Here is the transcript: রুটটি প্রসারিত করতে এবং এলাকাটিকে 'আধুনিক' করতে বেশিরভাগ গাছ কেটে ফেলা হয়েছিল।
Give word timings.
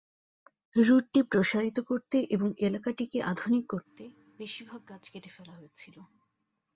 রুটটি 0.79 1.19
প্রসারিত 1.31 1.77
করতে 1.89 2.17
এবং 2.31 2.49
এলাকাটিকে 2.67 3.17
'আধুনিক' 3.21 3.69
করতে 3.69 4.03
বেশিরভাগ 4.39 4.81
গাছ 4.89 5.03
কেটে 5.11 5.29
ফেলা 5.35 5.53
হয়েছিল। 5.53 5.95